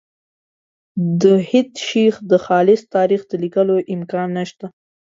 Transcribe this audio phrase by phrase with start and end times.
[1.21, 4.65] د هېڅ شي د خالص تاریخ د لیکلو امکان نشته.